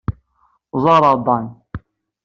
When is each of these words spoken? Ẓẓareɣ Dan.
Ẓẓareɣ 0.77 1.15
Dan. 1.25 1.45